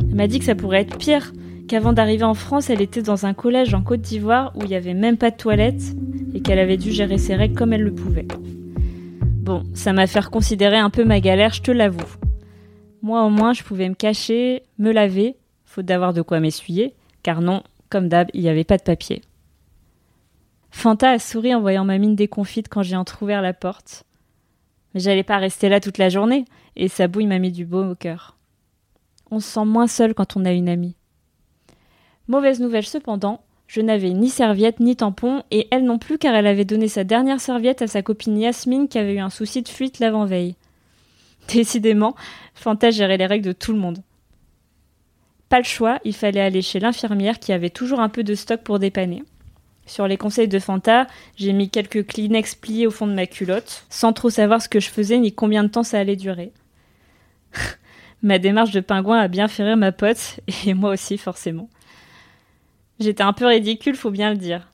Elle 0.01 0.15
m'a 0.15 0.27
dit 0.27 0.39
que 0.39 0.45
ça 0.45 0.55
pourrait 0.55 0.83
être 0.83 0.99
pire, 0.99 1.33
qu'avant 1.67 1.93
d'arriver 1.93 2.25
en 2.25 2.35
France, 2.35 2.71
elle 2.71 2.83
était 2.83 3.03
dans 3.03 3.27
un 3.27 3.35
collège 3.35 3.75
en 3.75 3.83
Côte 3.83 4.03
d'Ivoire 4.03 4.53
où 4.55 4.63
il 4.63 4.69
n'y 4.69 4.77
avait 4.77 4.95
même 4.95 5.17
pas 5.17 5.31
de 5.31 5.37
toilette 5.37 5.83
et 6.35 6.41
qu'elle 6.41 6.59
avait 6.59 6.77
dû 6.77 6.93
gérer 6.93 7.19
ses 7.19 7.35
règles 7.35 7.57
comme 7.57 7.73
elle 7.73 7.83
le 7.83 7.95
pouvait. 7.95 8.29
Bon, 9.45 9.63
ça 9.75 9.93
m'a 9.93 10.07
fait 10.07 10.21
reconsidérer 10.21 10.79
un 10.79 10.91
peu 10.91 11.05
ma 11.05 11.21
galère, 11.21 11.53
je 11.53 11.63
te 11.63 11.71
l'avoue. 11.71 12.17
Moi 13.03 13.25
au 13.25 13.31
moins, 13.31 13.53
je 13.53 13.63
pouvais 13.63 13.89
me 13.89 13.95
cacher, 13.95 14.63
me 14.79 14.93
laver, 14.93 15.37
faute 15.65 15.85
d'avoir 15.85 16.13
de 16.13 16.23
quoi 16.23 16.41
m'essuyer, 16.41 16.95
car 17.23 17.41
non, 17.41 17.63
comme 17.91 18.09
d'hab, 18.09 18.29
il 18.35 18.43
n'y 18.43 18.49
avait 18.49 18.65
pas 18.65 18.79
de 18.79 18.83
papier. 18.83 19.23
Fanta 20.75 21.13
a 21.13 21.19
souri 21.19 21.55
en 21.55 21.61
voyant 21.61 21.85
ma 21.85 21.97
mine 21.97 22.17
déconfite 22.17 22.69
quand 22.69 22.83
j'ai 22.83 22.97
entr'ouvert 22.97 23.41
la 23.41 23.55
porte. 23.55 24.05
Mais 24.93 25.01
j'allais 25.01 25.23
pas 25.23 25.39
rester 25.39 25.71
là 25.71 25.81
toute 25.81 25.97
la 25.97 26.11
journée, 26.11 26.45
et 26.77 26.89
sa 26.89 27.07
bouille 27.09 27.29
m'a 27.29 27.39
mis 27.39 27.53
du 27.53 27.65
beau 27.65 27.83
au 27.93 27.95
cœur. 27.95 28.37
On 29.31 29.41
se 29.41 29.49
sent 29.49 29.65
moins 29.65 29.87
seul 29.87 30.15
quand 30.15 30.37
on 30.37 30.45
a 30.45 30.53
une 30.53 30.69
amie. 30.69 30.97
Mauvaise 32.29 32.61
nouvelle 32.61 32.85
cependant, 32.85 33.41
je 33.67 33.81
n'avais 33.81 34.11
ni 34.11 34.29
serviette 34.29 34.81
ni 34.81 34.95
tampon, 34.97 35.43
et 35.53 35.69
elle 35.71 35.85
non 35.85 35.97
plus 35.97 36.19
car 36.19 36.35
elle 36.35 36.47
avait 36.47 36.67
donné 36.67 36.89
sa 36.89 37.05
dernière 37.05 37.41
serviette 37.41 37.81
à 37.81 37.87
sa 37.87 38.03
copine 38.03 38.37
Yasmine 38.37 38.89
qui 38.89 38.99
avait 38.99 39.15
eu 39.15 39.21
un 39.21 39.31
souci 39.31 39.63
de 39.63 39.69
fuite 39.69 40.01
l'avant-veille. 40.01 40.57
Décidément, 41.49 42.15
Fanta 42.53 42.91
gérait 42.91 43.17
les 43.17 43.27
règles 43.27 43.47
de 43.47 43.53
tout 43.53 43.73
le 43.73 43.79
monde. 43.79 44.03
Pas 45.49 45.59
le 45.59 45.65
choix, 45.65 46.01
il 46.05 46.15
fallait 46.15 46.41
aller 46.41 46.63
chez 46.63 46.81
l'infirmière 46.81 47.39
qui 47.39 47.53
avait 47.53 47.71
toujours 47.71 48.01
un 48.01 48.09
peu 48.09 48.25
de 48.25 48.35
stock 48.35 48.61
pour 48.63 48.81
dépanner. 48.81 49.23
Sur 49.87 50.09
les 50.09 50.17
conseils 50.17 50.49
de 50.49 50.59
Fanta, 50.59 51.07
j'ai 51.37 51.53
mis 51.53 51.69
quelques 51.69 52.07
Kleenex 52.07 52.55
pliés 52.55 52.87
au 52.87 52.91
fond 52.91 53.07
de 53.07 53.13
ma 53.13 53.27
culotte, 53.27 53.85
sans 53.91 54.13
trop 54.13 54.31
savoir 54.31 54.63
ce 54.63 54.69
que 54.69 54.81
je 54.81 54.89
faisais 54.89 55.19
ni 55.19 55.33
combien 55.33 55.63
de 55.63 55.69
temps 55.69 55.83
ça 55.83 55.99
allait 55.99 56.17
durer. 56.17 56.53
ma 58.23 58.39
démarche 58.39 58.71
de 58.71 58.81
pingouin 58.81 59.19
a 59.19 59.29
bien 59.29 59.49
fait 59.49 59.65
rire 59.65 59.77
ma 59.77 59.93
pote, 59.93 60.41
et 60.67 60.75
moi 60.75 60.91
aussi 60.91 61.19
forcément. 61.19 61.69
J'étais 62.99 63.23
un 63.23 63.33
peu 63.33 63.47
ridicule, 63.47 63.97
faut 63.97 64.11
bien 64.11 64.31
le 64.31 64.39
dire. 64.39 64.71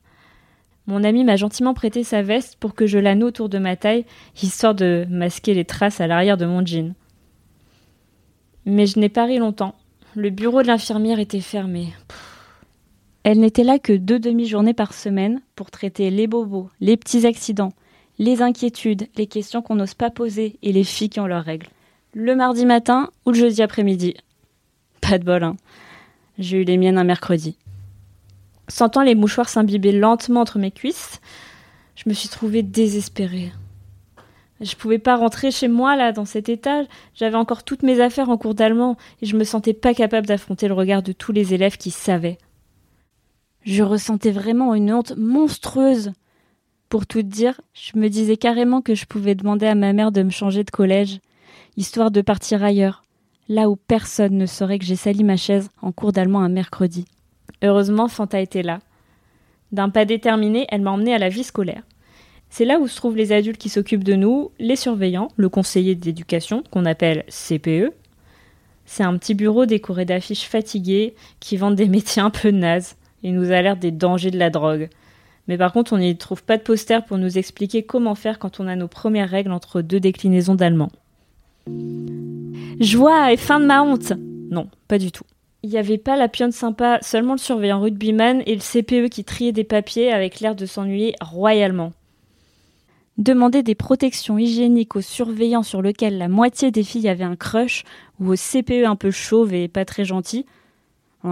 Mon 0.87 1.05
ami 1.05 1.25
m'a 1.25 1.37
gentiment 1.37 1.75
prêté 1.75 2.05
sa 2.05 2.23
veste 2.23 2.57
pour 2.57 2.75
que 2.75 2.87
je 2.87 2.99
la 2.99 3.15
noue 3.15 3.27
autour 3.27 3.49
de 3.49 3.59
ma 3.59 3.77
taille, 3.77 4.07
histoire 4.43 4.75
de 4.75 5.07
masquer 5.09 5.55
les 5.55 5.65
traces 5.65 6.01
à 6.01 6.07
l'arrière 6.07 6.37
de 6.37 6.47
mon 6.47 6.65
jean. 6.65 6.95
Mais 8.67 8.87
je 8.87 8.99
n'ai 8.99 9.09
pas 9.09 9.25
ri 9.25 9.39
longtemps. 9.39 9.75
Le 10.15 10.31
bureau 10.31 10.63
de 10.63 10.67
l'infirmière 10.67 11.19
était 11.19 11.41
fermé. 11.41 11.93
Elle 13.23 13.41
n'était 13.41 13.65
là 13.65 13.79
que 13.79 13.93
deux 13.93 14.19
demi-journées 14.19 14.73
par 14.73 14.95
semaine 14.95 15.43
pour 15.55 15.71
traiter 15.71 16.11
les 16.11 16.27
bobos, 16.27 16.71
les 16.81 16.97
petits 16.97 17.27
accidents, 17.27 17.73
les 18.19 18.41
inquiétudes, 18.41 19.09
les 19.17 19.27
questions 19.27 19.61
qu'on 19.61 19.75
n'ose 19.75 19.95
pas 19.95 20.11
poser 20.11 20.59
et 20.63 20.73
les 20.73 20.85
filles 20.85 21.11
qui 21.11 21.21
ont 21.21 21.27
leurs 21.27 21.45
règles. 21.45 21.69
Le 22.15 22.35
mardi 22.35 22.65
matin 22.65 23.11
ou 23.27 23.31
le 23.31 23.39
jeudi 23.39 23.63
après-midi. 23.63 24.15
Pas 25.03 25.19
de 25.19 25.25
bol, 25.25 25.45
hein. 25.45 25.57
J'ai 26.39 26.63
eu 26.63 26.65
les 26.65 26.79
miennes 26.79 26.97
un 26.97 27.05
mercredi. 27.05 27.57
Sentant 28.69 29.03
les 29.03 29.15
mouchoirs 29.15 29.51
s'imbiber 29.51 29.93
lentement 29.93 30.41
entre 30.41 30.59
mes 30.59 30.71
cuisses, 30.71 31.21
je 31.97 32.09
me 32.09 32.15
suis 32.15 32.31
trouvée 32.31 32.63
désespérée. 32.63 33.53
Je 34.63 34.77
pouvais 34.77 34.99
pas 34.99 35.17
rentrer 35.17 35.51
chez 35.51 35.69
moi 35.69 35.97
là 35.97 36.13
dans 36.13 36.25
cet 36.25 36.49
étage. 36.49 36.87
J'avais 37.15 37.37
encore 37.37 37.65
toutes 37.65 37.83
mes 37.83 38.01
affaires 38.01 38.31
en 38.31 38.39
cours 38.39 38.55
d'allemand 38.55 38.97
et 39.21 39.27
je 39.27 39.37
me 39.37 39.45
sentais 39.45 39.75
pas 39.75 39.93
capable 39.93 40.27
d'affronter 40.27 40.69
le 40.69 40.75
regard 40.75 41.03
de 41.03 41.13
tous 41.13 41.33
les 41.33 41.53
élèves 41.53 41.77
qui 41.77 41.91
savaient. 41.91 42.39
Je 43.63 43.83
ressentais 43.83 44.31
vraiment 44.31 44.75
une 44.75 44.93
honte 44.93 45.15
monstrueuse. 45.17 46.13
Pour 46.89 47.07
tout 47.07 47.23
dire, 47.23 47.61
je 47.75 47.99
me 47.99 48.09
disais 48.09 48.37
carrément 48.37 48.81
que 48.81 48.95
je 48.95 49.05
pouvais 49.05 49.35
demander 49.35 49.67
à 49.67 49.75
ma 49.75 49.93
mère 49.93 50.13
de 50.13 50.23
me 50.23 50.31
changer 50.31 50.65
de 50.65 50.71
collège, 50.71 51.21
histoire 51.77 52.11
de 52.11 52.23
partir 52.23 52.65
ailleurs, 52.65 53.05
là 53.49 53.69
où 53.69 53.77
personne 53.77 54.37
ne 54.37 54.47
saurait 54.47 54.79
que 54.79 54.87
j'ai 54.87 54.97
sali 54.97 55.25
ma 55.25 55.37
chaise 55.37 55.69
en 55.83 55.93
cours 55.93 56.13
d'allemand 56.13 56.41
un 56.41 56.49
mercredi. 56.49 57.05
Heureusement, 57.63 58.09
Fanta 58.09 58.41
était 58.41 58.63
là. 58.63 58.81
D'un 59.73 59.91
pas 59.91 60.07
déterminé, 60.07 60.67
elle 60.71 60.81
m'a 60.81 60.91
emmenée 60.91 61.15
à 61.15 61.19
la 61.19 61.29
vie 61.29 61.45
scolaire. 61.45 61.83
C'est 62.49 62.65
là 62.65 62.81
où 62.81 62.89
se 62.89 62.97
trouvent 62.97 63.17
les 63.17 63.31
adultes 63.31 63.61
qui 63.61 63.69
s'occupent 63.69 64.03
de 64.03 64.15
nous, 64.15 64.51
les 64.59 64.75
surveillants, 64.75 65.29
le 65.37 65.49
conseiller 65.49 65.95
d'éducation, 65.95 66.65
qu'on 66.73 66.87
appelle 66.87 67.25
CPE. 67.29 67.93
C'est 68.87 69.05
un 69.05 69.17
petit 69.19 69.35
bureau 69.35 69.67
décoré 69.67 70.05
d'affiches 70.05 70.49
fatiguées 70.49 71.15
qui 71.39 71.57
vendent 71.57 71.77
des 71.77 71.89
métiers 71.89 72.23
un 72.23 72.31
peu 72.31 72.51
nazes 72.51 72.97
et 73.23 73.33
nous 73.33 73.53
alertent 73.53 73.81
des 73.81 73.91
dangers 73.91 74.31
de 74.31 74.39
la 74.39 74.51
drogue. 74.51 74.89
Mais 75.49 75.59
par 75.59 75.73
contre, 75.73 75.93
on 75.93 75.99
n'y 75.99 76.17
trouve 76.17 76.45
pas 76.45 76.57
de 76.57 76.63
poster 76.63 77.05
pour 77.07 77.19
nous 77.19 77.39
expliquer 77.39 77.83
comment 77.83 78.15
faire 78.15 78.39
quand 78.39 78.61
on 78.61 78.69
a 78.69 78.77
nos 78.77 78.89
premières 78.89 79.29
règles 79.29 79.53
entre 79.53 79.83
deux 79.83 80.01
déclinaisons 80.01 80.55
d'allemand. 80.55 80.91
Joie 82.81 83.33
et 83.33 83.37
fin 83.37 83.61
de 83.61 83.67
ma 83.67 83.83
honte 83.83 84.13
Non, 84.51 84.69
pas 84.89 84.99
du 84.99 85.13
tout. 85.13 85.25
Il 85.63 85.71
n'y 85.71 85.79
avait 85.79 85.99
pas 85.99 86.17
la 86.17 86.29
pionne 86.29 86.53
sympa, 86.53 86.99
seulement 87.03 87.35
le 87.35 87.39
surveillant 87.39 87.81
rugbyman 87.81 88.43
et 88.47 88.55
le 88.55 88.61
CPE 88.61 89.11
qui 89.11 89.25
triait 89.25 89.53
des 89.53 89.65
papiers 89.65 90.11
avec 90.11 90.41
l'air 90.41 90.55
de 90.55 90.65
s'ennuyer 90.65 91.15
royalement. 91.21 91.93
Demander 93.19 93.63
des 93.63 93.75
protections 93.75 94.39
hygiéniques 94.39 94.97
aux 94.97 95.03
surveillants 95.03 95.63
sur 95.63 95.83
lesquels 95.83 96.17
la 96.17 96.29
moitié 96.29 96.71
des 96.71 96.83
filles 96.83 97.09
avaient 97.09 97.25
un 97.25 97.37
crush 97.37 97.85
ou 98.19 98.33
au 98.33 98.37
CPE 98.37 98.87
un 98.87 98.97
peu 98.97 99.11
chauve 99.11 99.53
et 99.53 99.69
pas 99.69 99.85
très 99.85 100.07
gentil. 100.07 100.47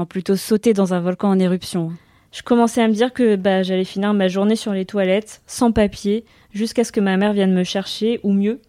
Plutôt 0.09 0.37
sauté 0.37 0.75
dans 0.75 0.95
un 0.95 1.01
volcan 1.01 1.31
en 1.31 1.39
éruption. 1.39 1.93
Je 2.31 2.43
commençais 2.43 2.83
à 2.83 2.89
me 2.89 2.93
dire 2.93 3.13
que 3.13 3.37
bah, 3.37 3.63
j'allais 3.63 3.85
finir 3.85 4.13
ma 4.13 4.29
journée 4.29 4.57
sur 4.57 4.73
les 4.73 4.85
toilettes, 4.85 5.41
sans 5.47 5.73
papier, 5.73 6.25
jusqu'à 6.53 6.85
ce 6.85 6.93
que 6.93 7.01
ma 7.01 7.17
mère 7.17 7.33
vienne 7.33 7.55
me 7.55 7.65
chercher, 7.65 8.21
ou 8.23 8.33
mieux, 8.33 8.61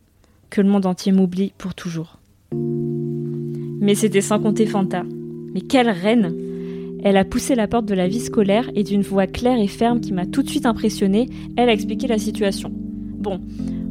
que 0.49 0.61
le 0.61 0.69
monde 0.69 0.85
entier 0.85 1.11
m'oublie 1.11 1.53
pour 1.57 1.75
toujours. 1.75 2.19
Mais 2.53 3.95
c'était 3.95 4.21
sans 4.21 4.39
compter 4.39 4.65
Fanta. 4.65 5.03
Mais 5.53 5.61
quelle 5.61 5.89
reine 5.89 6.33
Elle 7.03 7.17
a 7.17 7.25
poussé 7.25 7.53
la 7.53 7.67
porte 7.67 7.85
de 7.85 7.95
la 7.95 8.07
vie 8.07 8.21
scolaire 8.21 8.69
et 8.75 8.83
d'une 8.83 9.01
voix 9.01 9.27
claire 9.27 9.59
et 9.59 9.67
ferme 9.67 9.99
qui 9.99 10.13
m'a 10.13 10.25
tout 10.25 10.41
de 10.41 10.49
suite 10.49 10.65
impressionnée, 10.65 11.29
elle 11.57 11.69
a 11.69 11.73
expliqué 11.73 12.07
la 12.07 12.17
situation. 12.17 12.71
Bon, 12.73 13.41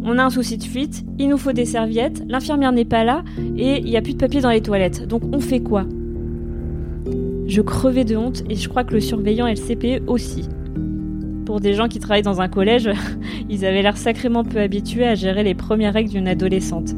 on 0.02 0.18
a 0.18 0.25
un 0.25 0.30
souci 0.30 0.56
de 0.56 0.64
fuite, 0.64 1.04
il 1.18 1.28
nous 1.28 1.38
faut 1.38 1.52
des 1.52 1.66
serviettes, 1.66 2.23
l'infirmière 2.26 2.73
n'est 2.73 2.87
pas 2.87 3.04
là 3.04 3.23
et 3.56 3.78
il 3.78 3.85
n'y 3.85 3.97
a 3.97 4.02
plus 4.02 4.14
de 4.14 4.18
papier 4.18 4.40
dans 4.40 4.50
les 4.50 4.62
toilettes. 4.62 5.06
Donc 5.06 5.23
on 5.32 5.40
fait 5.40 5.61
quoi? 5.61 5.85
Je 7.49 7.62
crevais 7.62 8.05
de 8.05 8.14
honte 8.14 8.43
et 8.50 8.57
je 8.57 8.69
crois 8.69 8.85
que 8.85 8.93
le 8.93 9.00
surveillant 9.00 9.47
et 9.47 9.55
le 9.55 9.61
CPE 9.61 10.07
aussi. 10.07 10.47
Pour 11.47 11.61
des 11.61 11.73
gens 11.73 11.88
qui 11.88 11.99
travaillent 11.99 12.21
dans 12.21 12.43
un 12.43 12.49
collège, 12.49 12.90
ils 13.49 13.64
avaient 13.64 13.81
l'air 13.81 13.97
sacrément 13.97 14.45
peu 14.45 14.59
habitués 14.59 15.07
à 15.07 15.14
gérer 15.14 15.43
les 15.43 15.55
premières 15.55 15.95
règles 15.95 16.11
d'une 16.11 16.28
adolescente. 16.28 16.90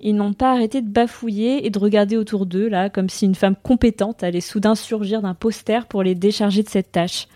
Ils 0.00 0.16
n'ont 0.16 0.32
pas 0.32 0.52
arrêté 0.52 0.80
de 0.80 0.88
bafouiller 0.88 1.66
et 1.66 1.70
de 1.70 1.78
regarder 1.78 2.16
autour 2.16 2.46
d'eux, 2.46 2.68
là, 2.68 2.88
comme 2.88 3.10
si 3.10 3.26
une 3.26 3.34
femme 3.34 3.54
compétente 3.62 4.22
allait 4.22 4.40
soudain 4.40 4.74
surgir 4.74 5.20
d'un 5.20 5.34
poster 5.34 5.86
pour 5.86 6.02
les 6.02 6.14
décharger 6.14 6.62
de 6.62 6.70
cette 6.70 6.90
tâche. 6.90 7.28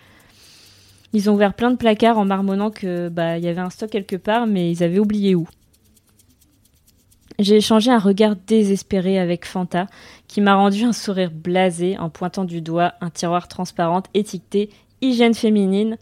Ils 1.13 1.29
ont 1.29 1.35
ouvert 1.35 1.53
plein 1.53 1.69
de 1.69 1.77
placards 1.77 2.17
en 2.17 2.25
marmonnant 2.25 2.71
que 2.71 3.07
bah 3.07 3.37
il 3.37 3.45
y 3.45 3.47
avait 3.47 3.61
un 3.61 3.69
stock 3.69 3.91
quelque 3.91 4.15
part, 4.15 4.47
mais 4.47 4.71
ils 4.71 4.83
avaient 4.83 4.99
oublié 4.99 5.35
où. 5.35 5.47
J'ai 7.39 7.57
échangé 7.57 7.91
un 7.91 7.99
regard 7.99 8.35
désespéré 8.35 9.19
avec 9.19 9.45
Fanta, 9.45 9.85
qui 10.27 10.41
m'a 10.41 10.55
rendu 10.55 10.83
un 10.83 10.93
sourire 10.93 11.29
blasé 11.31 11.95
en 11.99 12.09
pointant 12.09 12.45
du 12.45 12.61
doigt 12.61 12.95
un 12.99 13.11
tiroir 13.11 13.47
transparent 13.47 14.01
étiqueté 14.15 14.71
hygiène 15.01 15.35
féminine, 15.35 15.97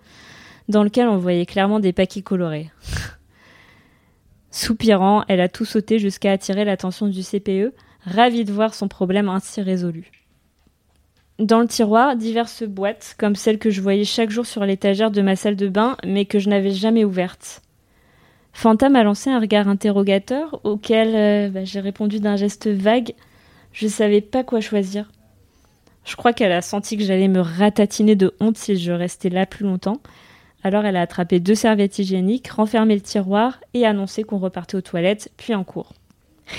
dans 0.70 0.84
lequel 0.84 1.10
on 1.10 1.18
voyait 1.18 1.46
clairement 1.46 1.82
des 1.82 1.92
paquets 1.92 2.22
colorés. 2.22 2.72
Soupirant, 4.52 5.26
elle 5.28 5.42
a 5.42 5.50
tout 5.50 5.66
sauté 5.66 6.00
jusqu'à 6.00 6.32
attirer 6.32 6.64
l'attention 6.64 7.08
du 7.08 7.22
CPE, 7.22 7.74
ravie 8.06 8.46
de 8.46 8.54
voir 8.54 8.74
son 8.74 8.88
problème 8.88 9.28
ainsi 9.28 9.62
résolu. 9.62 10.10
Dans 11.38 11.60
le 11.60 11.68
tiroir, 11.68 12.16
diverses 12.16 12.64
boîtes, 12.64 13.14
comme 13.20 13.36
celles 13.36 13.60
que 13.60 13.70
je 13.70 13.82
voyais 13.82 14.06
chaque 14.06 14.30
jour 14.30 14.46
sur 14.46 14.64
l'étagère 14.64 15.12
de 15.12 15.22
ma 15.22 15.36
salle 15.36 15.58
de 15.58 15.68
bain, 15.68 15.98
mais 16.06 16.24
que 16.24 16.40
je 16.40 16.48
n'avais 16.48 16.72
jamais 16.72 17.04
ouvertes. 17.04 17.62
Fanta 18.56 18.88
m'a 18.88 19.04
lancé 19.04 19.30
un 19.30 19.42
regard 19.42 19.68
interrogateur 19.68 20.62
auquel 20.64 21.14
euh, 21.14 21.50
bah, 21.50 21.66
j'ai 21.66 21.82
répondu 21.82 22.22
d'un 22.22 22.38
geste 22.38 22.70
vague. 22.70 23.14
Je 23.74 23.86
savais 23.86 24.22
pas 24.22 24.46
quoi 24.46 24.62
choisir. 24.62 25.12
Je 26.06 26.16
crois 26.16 26.32
qu'elle 26.32 26.54
a 26.54 26.62
senti 26.62 26.96
que 26.96 27.04
j'allais 27.04 27.28
me 27.28 27.42
ratatiner 27.42 28.16
de 28.16 28.34
honte 28.40 28.58
si 28.58 28.78
je 28.78 28.94
restais 28.94 29.28
là 29.28 29.46
plus 29.46 29.66
longtemps. 29.66 29.98
Alors 30.64 30.86
elle 30.86 30.96
a 30.96 31.02
attrapé 31.02 31.42
deux 31.42 31.54
serviettes 31.54 32.00
hygiéniques, 32.00 32.48
renfermé 32.48 32.96
le 32.96 33.02
tiroir 33.02 33.60
et 33.74 33.86
annoncé 33.86 34.24
qu'on 34.24 34.38
repartait 34.38 34.78
aux 34.78 34.82
toilettes, 34.82 35.34
puis 35.36 35.54
en 35.54 35.66
cours. 35.66 35.92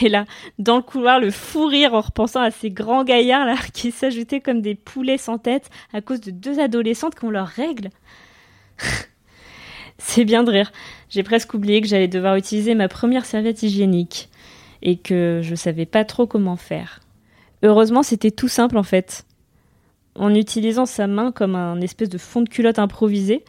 Et 0.02 0.10
là, 0.10 0.26
dans 0.58 0.76
le 0.76 0.82
couloir, 0.82 1.18
le 1.18 1.30
fou 1.30 1.64
rire 1.64 1.94
en 1.94 2.02
repensant 2.02 2.42
à 2.42 2.50
ces 2.50 2.70
grands 2.70 3.04
gaillards 3.04 3.46
là 3.46 3.56
qui 3.72 3.90
s'ajoutaient 3.90 4.42
comme 4.42 4.60
des 4.60 4.74
poulets 4.74 5.16
sans 5.16 5.38
tête 5.38 5.70
à 5.94 6.02
cause 6.02 6.20
de 6.20 6.30
deux 6.30 6.60
adolescentes 6.60 7.14
qui 7.14 7.24
ont 7.24 7.30
leurs 7.30 7.48
règles. 7.48 7.88
C'est 9.98 10.24
bien 10.24 10.44
de 10.44 10.50
rire. 10.50 10.72
J'ai 11.08 11.22
presque 11.22 11.54
oublié 11.54 11.80
que 11.80 11.88
j'allais 11.88 12.08
devoir 12.08 12.36
utiliser 12.36 12.74
ma 12.74 12.88
première 12.88 13.24
serviette 13.24 13.62
hygiénique 13.62 14.28
et 14.82 14.96
que 14.96 15.40
je 15.42 15.54
savais 15.54 15.86
pas 15.86 16.04
trop 16.04 16.26
comment 16.26 16.56
faire. 16.56 17.00
Heureusement, 17.62 18.02
c'était 18.02 18.30
tout 18.30 18.48
simple 18.48 18.76
en 18.76 18.82
fait. 18.82 19.24
En 20.14 20.34
utilisant 20.34 20.86
sa 20.86 21.06
main 21.06 21.32
comme 21.32 21.54
un 21.54 21.80
espèce 21.80 22.08
de 22.08 22.18
fond 22.18 22.42
de 22.42 22.48
culotte 22.48 22.78
improvisé, 22.78 23.44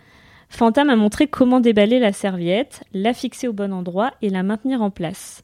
Fanta 0.49 0.83
m'a 0.85 0.95
montré 0.95 1.27
comment 1.27 1.59
déballer 1.59 1.99
la 1.99 2.13
serviette, 2.13 2.83
la 2.93 3.13
fixer 3.13 3.47
au 3.47 3.53
bon 3.53 3.73
endroit 3.73 4.13
et 4.21 4.29
la 4.29 4.43
maintenir 4.43 4.81
en 4.81 4.89
place. 4.89 5.43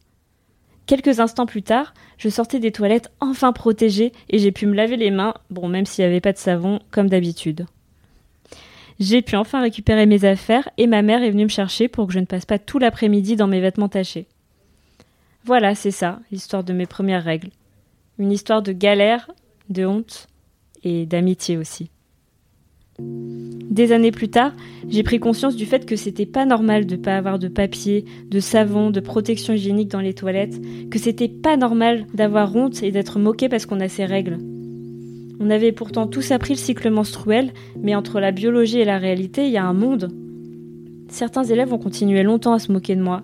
Quelques 0.86 1.20
instants 1.20 1.46
plus 1.46 1.64
tard, 1.64 1.94
je 2.18 2.30
sortais 2.30 2.60
des 2.60 2.72
toilettes 2.72 3.12
enfin 3.20 3.54
protégées 3.54 4.12
et 4.30 4.40
j'ai 4.40 4.52
pu 4.52 4.66
me 4.66 4.76
laver 4.76 4.98
les 4.98 5.12
mains, 5.12 5.34
bon 5.50 5.70
même 5.70 5.86
s'il 5.86 6.04
n'y 6.04 6.12
avait 6.12 6.22
pas 6.22 6.34
de 6.34 6.38
savon, 6.38 6.80
comme 6.92 7.10
d'habitude. 7.10 7.66
J'ai 9.00 9.22
pu 9.22 9.36
enfin 9.36 9.62
récupérer 9.62 10.06
mes 10.06 10.26
affaires 10.26 10.70
et 10.78 10.88
ma 10.88 11.02
mère 11.02 11.24
est 11.24 11.32
venue 11.32 11.46
me 11.46 11.50
chercher 11.50 11.88
pour 11.88 12.08
que 12.08 12.14
je 12.14 12.20
ne 12.20 12.26
passe 12.26 12.46
pas 12.46 12.60
tout 12.60 12.80
l'après-midi 12.80 13.36
dans 13.36 13.48
mes 13.48 13.62
vêtements 13.62 13.90
tachés. 13.90 14.28
Voilà, 15.46 15.76
c'est 15.76 15.92
ça, 15.92 16.20
l'histoire 16.32 16.64
de 16.64 16.74
mes 16.74 16.86
premières 16.86 17.24
règles. 17.24 17.50
Une 18.20 18.32
histoire 18.32 18.62
de 18.62 18.72
galère, 18.72 19.30
de 19.70 19.86
honte 19.86 20.28
et 20.84 21.06
d'amitié 21.06 21.58
aussi. 21.58 21.90
Des 23.00 23.92
années 23.92 24.12
plus 24.12 24.30
tard, 24.30 24.54
j'ai 24.88 25.02
pris 25.02 25.20
conscience 25.20 25.56
du 25.56 25.66
fait 25.66 25.86
que 25.86 25.96
c'était 25.96 26.28
pas 26.28 26.46
normal 26.46 26.86
de 26.86 26.96
pas 26.96 27.18
avoir 27.18 27.40
de 27.40 27.48
papier, 27.48 28.06
de 28.30 28.40
savon, 28.40 28.92
de 28.92 29.00
protection 29.00 29.54
hygiénique 29.54 29.90
dans 29.90 30.00
les 30.00 30.14
toilettes, 30.14 30.62
que 30.90 31.00
c'était 31.00 31.28
pas 31.28 31.58
normal 31.58 32.06
d'avoir 32.14 32.56
honte 32.56 32.84
et 32.84 32.92
d'être 32.92 33.18
moqué 33.18 33.50
parce 33.50 33.66
qu'on 33.66 33.80
a 33.80 33.90
ses 33.90 34.06
règles. 34.06 34.38
On 35.40 35.50
avait 35.50 35.72
pourtant 35.72 36.08
tous 36.08 36.32
appris 36.32 36.54
le 36.54 36.60
cycle 36.60 36.90
menstruel, 36.90 37.52
mais 37.82 37.96
entre 37.96 38.20
la 38.20 38.32
biologie 38.32 38.80
et 38.80 38.86
la 38.86 38.98
réalité, 38.98 39.48
il 39.48 39.52
y 39.52 39.58
a 39.58 39.66
un 39.66 39.74
monde. 39.74 40.12
Certains 41.10 41.44
élèves 41.44 41.74
ont 41.74 41.80
continué 41.80 42.24
longtemps 42.24 42.54
à 42.54 42.60
se 42.60 42.72
moquer 42.72 42.96
de 42.96 43.02
moi, 43.02 43.24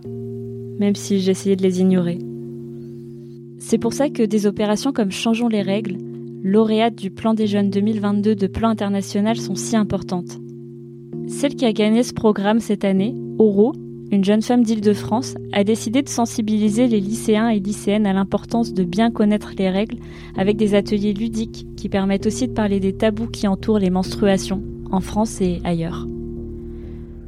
même 0.79 0.95
si 0.95 1.19
j'essayais 1.19 1.55
de 1.55 1.63
les 1.63 1.81
ignorer. 1.81 2.19
C'est 3.57 3.77
pour 3.77 3.93
ça 3.93 4.09
que 4.09 4.23
des 4.23 4.45
opérations 4.45 4.91
comme 4.91 5.11
Changeons 5.11 5.47
les 5.47 5.61
règles, 5.61 5.97
lauréates 6.43 6.95
du 6.95 7.11
Plan 7.11 7.33
des 7.33 7.47
jeunes 7.47 7.69
2022 7.69 8.35
de 8.35 8.47
Plan 8.47 8.69
international, 8.69 9.37
sont 9.37 9.55
si 9.55 9.75
importantes. 9.75 10.39
Celle 11.27 11.55
qui 11.55 11.65
a 11.65 11.73
gagné 11.73 12.03
ce 12.03 12.13
programme 12.13 12.59
cette 12.59 12.85
année, 12.85 13.15
Oro, 13.37 13.73
une 14.11 14.23
jeune 14.23 14.41
femme 14.41 14.63
d'Île-de-France, 14.63 15.35
a 15.51 15.63
décidé 15.63 16.01
de 16.01 16.09
sensibiliser 16.09 16.87
les 16.87 16.99
lycéens 16.99 17.49
et 17.49 17.59
lycéennes 17.59 18.07
à 18.07 18.13
l'importance 18.13 18.73
de 18.73 18.83
bien 18.83 19.11
connaître 19.11 19.51
les 19.57 19.69
règles 19.69 19.97
avec 20.35 20.57
des 20.57 20.73
ateliers 20.73 21.13
ludiques 21.13 21.67
qui 21.77 21.89
permettent 21.89 22.25
aussi 22.25 22.47
de 22.47 22.53
parler 22.53 22.79
des 22.79 22.93
tabous 22.93 23.27
qui 23.27 23.47
entourent 23.47 23.79
les 23.79 23.91
menstruations, 23.91 24.63
en 24.91 24.99
France 24.99 25.41
et 25.41 25.59
ailleurs. 25.63 26.07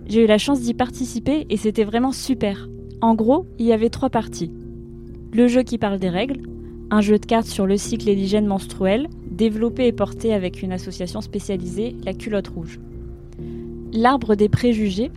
J'ai 0.08 0.24
eu 0.24 0.28
la 0.28 0.40
chance 0.40 0.62
d'y 0.62 0.74
participer 0.74 1.46
et 1.50 1.58
c'était 1.58 1.84
vraiment 1.84 2.12
super. 2.12 2.68
En 3.00 3.14
gros, 3.14 3.46
il 3.60 3.66
y 3.68 3.74
avait 3.74 3.90
trois 3.90 4.10
parties. 4.10 4.52
Le 5.34 5.48
jeu 5.48 5.64
qui 5.64 5.78
parle 5.78 6.00
des 6.00 6.10
règles, 6.10 6.42
un 6.90 7.02
jeu 7.02 7.18
de 7.18 7.26
cartes 7.26 7.48
sur 7.48 7.66
le 7.68 7.78
cycle 7.78 8.10
et 8.10 8.16
l'hygiène 8.16 8.48
menstruelle, 8.48 9.08
développé 9.30 9.88
et 9.88 9.94
porté 9.94 10.34
avec 10.34 10.62
une 10.62 10.74
association 10.74 11.22
spécialisée, 11.22 11.96
la 12.04 12.14
culotte 12.14 12.50
rouge. 12.50 12.80
L'arbre 13.94 14.36
des 14.36 14.50
préjugés, 14.50 15.12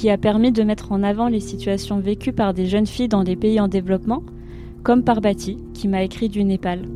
qui 0.00 0.08
a 0.08 0.16
permis 0.16 0.50
de 0.50 0.62
mettre 0.62 0.92
en 0.92 1.02
avant 1.02 1.28
les 1.28 1.40
situations 1.40 2.00
vécues 2.00 2.32
par 2.32 2.54
des 2.54 2.64
jeunes 2.64 2.86
filles 2.86 3.08
dans 3.08 3.22
des 3.22 3.36
pays 3.36 3.60
en 3.60 3.68
développement, 3.68 4.22
comme 4.82 5.04
par 5.04 5.20
Bati, 5.20 5.58
qui 5.74 5.88
m'a 5.88 6.02
écrit 6.02 6.30
du 6.30 6.42
Népal. 6.42 6.88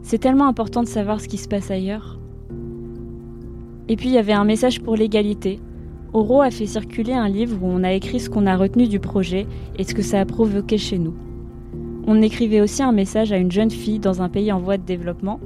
C'est 0.00 0.16
tellement 0.16 0.48
important 0.48 0.82
de 0.82 0.88
savoir 0.88 1.20
ce 1.20 1.28
qui 1.28 1.36
se 1.36 1.46
passe 1.46 1.70
ailleurs. 1.70 2.18
Et 3.90 3.96
puis 3.96 4.08
il 4.08 4.14
y 4.14 4.18
avait 4.18 4.32
un 4.32 4.46
message 4.46 4.80
pour 4.80 4.96
l'égalité. 4.96 5.60
Oro 6.14 6.40
a 6.40 6.50
fait 6.50 6.64
circuler 6.64 7.12
un 7.12 7.28
livre 7.28 7.58
où 7.62 7.66
on 7.66 7.84
a 7.84 7.92
écrit 7.92 8.18
ce 8.18 8.30
qu'on 8.30 8.46
a 8.46 8.56
retenu 8.56 8.88
du 8.88 8.98
projet 8.98 9.46
et 9.76 9.84
ce 9.84 9.92
que 9.92 10.00
ça 10.00 10.20
a 10.20 10.24
provoqué 10.24 10.78
chez 10.78 10.96
nous. 10.96 11.12
On 12.06 12.22
écrivait 12.22 12.62
aussi 12.62 12.82
un 12.82 12.92
message 12.92 13.30
à 13.30 13.36
une 13.36 13.52
jeune 13.52 13.70
fille 13.70 13.98
dans 13.98 14.22
un 14.22 14.30
pays 14.30 14.52
en 14.52 14.58
voie 14.58 14.78
de 14.78 14.86
développement 14.86 15.38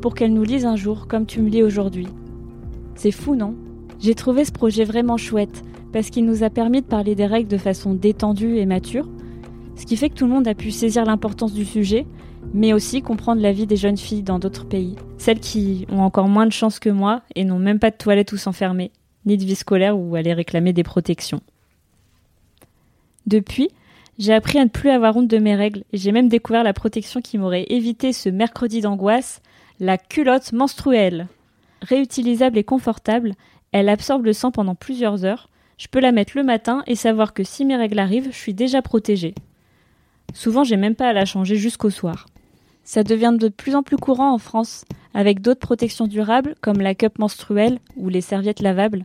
pour 0.00 0.14
qu'elle 0.14 0.32
nous 0.32 0.44
lise 0.44 0.64
un 0.64 0.76
jour 0.76 1.06
comme 1.06 1.26
tu 1.26 1.42
me 1.42 1.50
lis 1.50 1.62
aujourd'hui. 1.62 2.08
C'est 2.94 3.12
fou, 3.12 3.36
non? 3.36 3.54
J'ai 4.00 4.14
trouvé 4.14 4.46
ce 4.46 4.52
projet 4.52 4.84
vraiment 4.84 5.18
chouette 5.18 5.64
parce 5.92 6.10
qu'il 6.10 6.24
nous 6.24 6.42
a 6.42 6.50
permis 6.50 6.80
de 6.80 6.86
parler 6.86 7.14
des 7.14 7.26
règles 7.26 7.48
de 7.48 7.58
façon 7.58 7.94
détendue 7.94 8.56
et 8.56 8.66
mature, 8.66 9.08
ce 9.76 9.86
qui 9.86 9.96
fait 9.96 10.10
que 10.10 10.14
tout 10.14 10.26
le 10.26 10.32
monde 10.32 10.48
a 10.48 10.54
pu 10.54 10.70
saisir 10.70 11.04
l'importance 11.04 11.52
du 11.52 11.64
sujet, 11.64 12.06
mais 12.54 12.72
aussi 12.72 13.02
comprendre 13.02 13.42
la 13.42 13.52
vie 13.52 13.66
des 13.66 13.76
jeunes 13.76 13.96
filles 13.96 14.22
dans 14.22 14.38
d'autres 14.38 14.66
pays, 14.66 14.96
celles 15.18 15.40
qui 15.40 15.86
ont 15.90 16.00
encore 16.00 16.28
moins 16.28 16.46
de 16.46 16.52
chance 16.52 16.78
que 16.78 16.90
moi 16.90 17.22
et 17.34 17.44
n'ont 17.44 17.58
même 17.58 17.78
pas 17.78 17.90
de 17.90 17.96
toilette 17.96 18.32
où 18.32 18.36
s'enfermer, 18.36 18.90
ni 19.26 19.36
de 19.36 19.44
vie 19.44 19.54
scolaire 19.54 19.98
où 19.98 20.14
aller 20.16 20.32
réclamer 20.32 20.72
des 20.72 20.82
protections. 20.82 21.40
Depuis, 23.26 23.68
J'ai 24.18 24.34
appris 24.34 24.58
à 24.58 24.64
ne 24.64 24.68
plus 24.68 24.90
avoir 24.90 25.16
honte 25.16 25.28
de 25.28 25.38
mes 25.38 25.54
règles 25.54 25.84
et 25.92 25.96
j'ai 25.96 26.10
même 26.10 26.28
découvert 26.28 26.64
la 26.64 26.72
protection 26.72 27.20
qui 27.20 27.38
m'aurait 27.38 27.66
évité 27.68 28.12
ce 28.12 28.28
mercredi 28.28 28.80
d'angoisse, 28.80 29.40
la 29.78 29.96
culotte 29.96 30.52
menstruelle. 30.52 31.28
Réutilisable 31.82 32.58
et 32.58 32.64
confortable, 32.64 33.34
elle 33.70 33.88
absorbe 33.88 34.24
le 34.24 34.32
sang 34.32 34.50
pendant 34.50 34.74
plusieurs 34.74 35.24
heures. 35.24 35.48
Je 35.78 35.86
peux 35.86 36.00
la 36.00 36.10
mettre 36.10 36.32
le 36.36 36.42
matin 36.42 36.82
et 36.88 36.96
savoir 36.96 37.32
que 37.32 37.44
si 37.44 37.64
mes 37.64 37.76
règles 37.76 38.00
arrivent, 38.00 38.32
je 38.32 38.36
suis 38.36 38.52
déjà 38.52 38.82
protégée. 38.82 39.34
Souvent, 40.34 40.64
j'ai 40.64 40.76
même 40.76 40.96
pas 40.96 41.08
à 41.08 41.12
la 41.12 41.24
changer 41.24 41.54
jusqu'au 41.54 41.88
soir. 41.88 42.26
Ça 42.82 43.04
devient 43.04 43.36
de 43.38 43.48
plus 43.48 43.76
en 43.76 43.84
plus 43.84 43.96
courant 43.96 44.32
en 44.32 44.38
France, 44.38 44.84
avec 45.14 45.40
d'autres 45.40 45.60
protections 45.60 46.08
durables 46.08 46.56
comme 46.60 46.80
la 46.80 46.94
cup 46.94 47.18
menstruelle 47.18 47.78
ou 47.96 48.08
les 48.08 48.20
serviettes 48.20 48.60
lavables. 48.60 49.04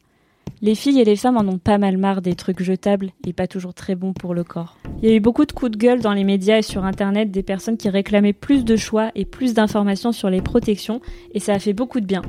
Les 0.62 0.76
filles 0.76 1.00
et 1.00 1.06
les 1.06 1.16
femmes 1.16 1.38
en 1.38 1.48
ont 1.48 1.58
pas 1.58 1.78
mal 1.78 1.98
marre 1.98 2.22
des 2.22 2.36
trucs 2.36 2.64
jetables 2.64 3.12
et 3.28 3.34
pas 3.34 3.48
toujours 3.48 3.74
très 3.74 3.96
bons 3.96 4.14
pour 4.14 4.34
le 4.34 4.44
corps. 4.44 4.78
Il 5.02 5.10
y 5.10 5.12
a 5.12 5.16
eu 5.16 5.20
beaucoup 5.20 5.46
de 5.46 5.52
coups 5.52 5.72
de 5.72 5.78
gueule 5.78 6.00
dans 6.00 6.14
les 6.14 6.24
médias 6.24 6.58
et 6.58 6.64
sur 6.64 6.86
internet 6.86 7.30
des 7.30 7.44
personnes 7.44 7.78
qui 7.78 7.90
réclamaient 7.90 8.34
plus 8.34 8.66
de 8.66 8.78
choix 8.78 9.12
et 9.14 9.26
plus 9.26 9.54
d'informations 9.54 10.12
sur 10.12 10.30
les 10.30 10.42
protections 10.42 11.02
et 11.34 11.40
ça 11.40 11.54
a 11.54 11.60
fait 11.60 11.74
beaucoup 11.74 12.00
de 12.00 12.06
bien. 12.06 12.22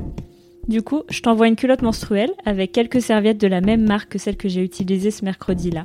Du 0.68 0.83
coup, 0.83 1.02
je 1.11 1.21
t'envoie 1.21 1.49
une 1.49 1.56
culotte 1.56 1.83
menstruelle 1.83 2.33
avec 2.44 2.73
quelques 2.73 3.02
serviettes 3.02 3.40
de 3.40 3.47
la 3.47 3.61
même 3.61 3.87
marque 3.87 4.12
que 4.12 4.18
celle 4.18 4.37
que 4.37 4.49
j'ai 4.49 4.62
utilisée 4.62 5.11
ce 5.11 5.25
mercredi-là. 5.25 5.85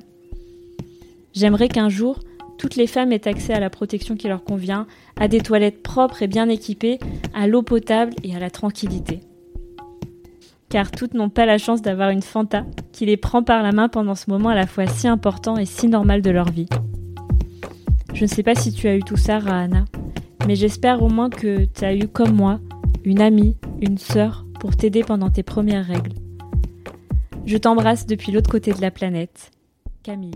J'aimerais 1.34 1.68
qu'un 1.68 1.90
jour, 1.90 2.20
toutes 2.58 2.76
les 2.76 2.88
femmes 2.88 3.12
aient 3.12 3.28
accès 3.28 3.54
à 3.54 3.60
la 3.60 3.70
protection 3.70 4.16
qui 4.16 4.28
leur 4.28 4.44
convient, 4.44 4.88
à 5.20 5.28
des 5.28 5.42
toilettes 5.42 5.84
propres 5.84 6.24
et 6.24 6.28
bien 6.28 6.50
équipées, 6.50 7.00
à 7.34 7.48
l'eau 7.48 7.62
potable 7.62 8.14
et 8.24 8.36
à 8.36 8.40
la 8.40 8.50
tranquillité 8.50 9.20
car 10.70 10.92
toutes 10.92 11.16
n'ont 11.16 11.30
pas 11.30 11.46
la 11.46 11.58
chance 11.58 11.82
d'avoir 11.82 12.12
une 12.12 12.22
Fanta 12.22 12.64
qui 12.92 13.06
les 13.06 13.18
prend 13.18 13.44
par 13.44 13.64
la 13.64 13.72
main 13.72 13.90
pendant 13.90 14.16
ce 14.16 14.30
moment 14.30 14.50
à 14.50 14.56
la 14.56 14.68
fois 14.68 14.88
si 14.88 15.08
important 15.08 15.58
et 15.58 15.66
si 15.66 15.88
normal 15.88 16.22
de 16.22 16.30
leur 16.30 16.50
vie. 16.50 16.68
Je 18.14 18.24
ne 18.24 18.30
sais 18.30 18.44
pas 18.44 18.56
si 18.56 18.72
tu 18.72 18.88
as 18.88 18.96
eu 18.96 19.02
tout 19.02 19.18
ça, 19.18 19.40
Rahana, 19.40 19.86
mais 20.48 20.56
j'espère 20.56 21.02
au 21.02 21.10
moins 21.10 21.30
que 21.30 21.66
tu 21.66 21.86
as 21.86 21.96
eu 21.96 22.08
comme 22.08 22.36
moi 22.36 22.60
une 23.04 23.22
amie, 23.22 23.56
une 23.82 23.98
sœur 23.98 24.46
pour 24.60 24.76
t'aider 24.76 25.04
pendant 25.04 25.30
tes 25.30 25.44
premières 25.44 25.86
règles. 25.86 26.14
Je 27.46 27.58
t'embrasse 27.58 28.06
depuis 28.06 28.32
l'autre 28.32 28.52
côté 28.52 28.74
de 28.74 28.82
la 28.82 28.92
planète. 28.92 29.52
Camille. 30.04 30.36